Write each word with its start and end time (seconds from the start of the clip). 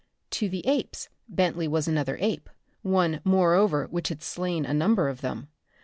To 0.31 0.49
the 0.49 0.65
apes 0.65 1.09
Bentley 1.29 1.67
was 1.67 1.87
another 1.87 2.17
ape, 2.19 2.49
one 2.81 3.21
moreover 3.23 3.85
which 3.85 4.09
had 4.09 4.23
slain 4.23 4.65
a 4.65 4.73
number 4.73 5.07
of 5.09 5.21
them. 5.21 5.49